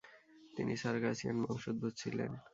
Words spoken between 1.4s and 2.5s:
বংশোদ্ভূত ছিলেন।